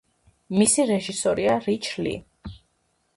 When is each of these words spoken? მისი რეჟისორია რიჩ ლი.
მისი 0.59 0.85
რეჟისორია 0.91 1.57
რიჩ 1.65 1.91
ლი. 2.07 2.15